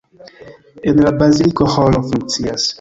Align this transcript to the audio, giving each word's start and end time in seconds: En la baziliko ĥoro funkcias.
En 0.93 0.97
la 1.07 1.13
baziliko 1.21 1.71
ĥoro 1.77 2.05
funkcias. 2.11 2.69